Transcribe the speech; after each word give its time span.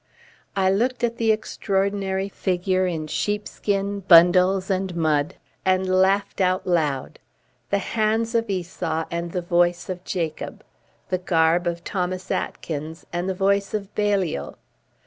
I 0.55 0.71
looked 0.71 1.03
at 1.03 1.17
the 1.17 1.31
extraordinary 1.31 2.27
figure 2.27 2.87
in 2.87 3.05
sheepskin, 3.05 3.99
bundles 3.99 4.71
and 4.71 4.95
mud, 4.95 5.35
and 5.63 5.87
laughed 5.87 6.41
out 6.41 6.65
loud. 6.65 7.19
The 7.69 7.77
hands 7.77 8.33
of 8.33 8.49
Esau 8.49 9.05
and 9.11 9.31
the 9.31 9.43
voice 9.43 9.89
of 9.89 10.03
Jacob. 10.03 10.63
The 11.09 11.19
garb 11.19 11.67
of 11.67 11.83
Thomas 11.83 12.31
Atkins 12.31 13.05
and 13.13 13.29
the 13.29 13.35
voice 13.35 13.75
of 13.75 13.93
Balliol. 13.93 14.57